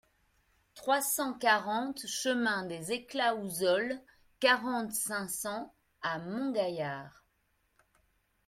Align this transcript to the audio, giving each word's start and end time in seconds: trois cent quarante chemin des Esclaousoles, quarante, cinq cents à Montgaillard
trois 0.73 0.99
cent 1.03 1.35
quarante 1.37 2.07
chemin 2.07 2.65
des 2.65 2.91
Esclaousoles, 2.91 4.01
quarante, 4.39 4.93
cinq 4.93 5.27
cents 5.29 5.71
à 6.01 6.17
Montgaillard 6.17 7.23